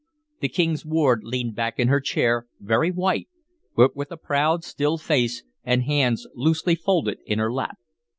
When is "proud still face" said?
4.17-5.43